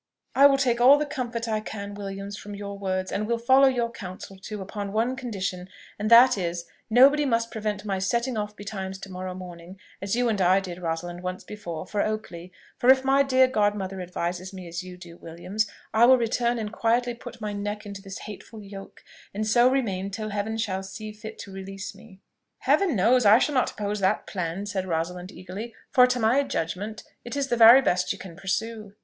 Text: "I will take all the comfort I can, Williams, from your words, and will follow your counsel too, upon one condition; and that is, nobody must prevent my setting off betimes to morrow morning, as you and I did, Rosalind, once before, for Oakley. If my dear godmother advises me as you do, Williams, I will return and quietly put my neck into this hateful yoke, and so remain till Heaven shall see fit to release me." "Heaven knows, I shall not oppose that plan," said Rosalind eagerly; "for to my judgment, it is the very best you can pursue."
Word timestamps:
"I 0.33 0.47
will 0.47 0.57
take 0.57 0.81
all 0.81 0.97
the 0.97 1.05
comfort 1.05 1.47
I 1.47 1.59
can, 1.59 1.93
Williams, 1.93 2.35
from 2.35 2.55
your 2.55 2.75
words, 2.75 3.11
and 3.11 3.27
will 3.27 3.37
follow 3.37 3.67
your 3.67 3.91
counsel 3.91 4.35
too, 4.35 4.59
upon 4.59 4.93
one 4.93 5.15
condition; 5.15 5.69
and 5.99 6.09
that 6.09 6.39
is, 6.39 6.65
nobody 6.89 7.23
must 7.23 7.51
prevent 7.51 7.85
my 7.85 7.99
setting 7.99 8.35
off 8.35 8.55
betimes 8.55 8.97
to 8.97 9.11
morrow 9.11 9.35
morning, 9.35 9.79
as 10.01 10.15
you 10.15 10.27
and 10.27 10.41
I 10.41 10.59
did, 10.59 10.81
Rosalind, 10.81 11.21
once 11.21 11.43
before, 11.43 11.85
for 11.85 12.01
Oakley. 12.01 12.51
If 12.81 13.05
my 13.05 13.21
dear 13.21 13.47
godmother 13.47 14.01
advises 14.01 14.51
me 14.51 14.67
as 14.67 14.83
you 14.83 14.97
do, 14.97 15.17
Williams, 15.17 15.67
I 15.93 16.05
will 16.05 16.17
return 16.17 16.57
and 16.57 16.73
quietly 16.73 17.13
put 17.13 17.39
my 17.39 17.53
neck 17.53 17.85
into 17.85 18.01
this 18.01 18.17
hateful 18.17 18.63
yoke, 18.63 19.03
and 19.35 19.45
so 19.45 19.69
remain 19.69 20.09
till 20.09 20.29
Heaven 20.29 20.57
shall 20.57 20.81
see 20.81 21.11
fit 21.11 21.37
to 21.37 21.53
release 21.53 21.93
me." 21.93 22.21
"Heaven 22.61 22.95
knows, 22.95 23.23
I 23.23 23.37
shall 23.37 23.53
not 23.53 23.69
oppose 23.69 23.99
that 23.99 24.25
plan," 24.25 24.65
said 24.65 24.87
Rosalind 24.87 25.31
eagerly; 25.31 25.75
"for 25.91 26.07
to 26.07 26.19
my 26.19 26.41
judgment, 26.41 27.03
it 27.23 27.37
is 27.37 27.49
the 27.49 27.55
very 27.55 27.83
best 27.83 28.11
you 28.11 28.17
can 28.17 28.35
pursue." 28.35 28.95